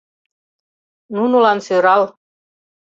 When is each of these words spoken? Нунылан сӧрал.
Нунылан 1.13 1.59
сӧрал. 1.65 2.03